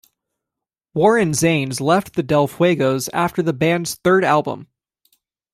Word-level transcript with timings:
Warren 0.95 1.33
Zanes 1.35 1.79
left 1.79 2.15
the 2.15 2.23
Del 2.23 2.47
Fuegos 2.47 3.07
after 3.13 3.43
the 3.43 3.53
band's 3.53 3.99
third 4.03 4.25
album. 4.25 4.67